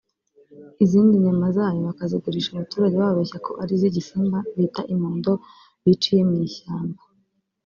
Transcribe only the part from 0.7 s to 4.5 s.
izindi nyama za yo bakazigurisha abaturage bababeshya ko ari iz’igisimba